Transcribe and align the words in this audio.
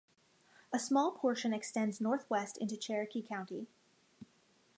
A 0.73 0.79
small 0.79 1.11
portion 1.11 1.53
extends 1.53 2.01
northwest 2.01 2.57
into 2.57 2.75
Cherokee 2.75 3.21
County. 3.21 3.67